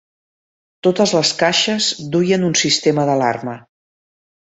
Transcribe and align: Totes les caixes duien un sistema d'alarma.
Totes 0.85 1.11
les 1.17 1.33
caixes 1.41 1.89
duien 2.15 2.47
un 2.47 2.57
sistema 2.61 3.05
d'alarma. 3.11 3.55